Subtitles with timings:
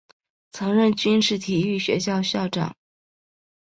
[0.51, 2.75] 曾任军事体育学校校长。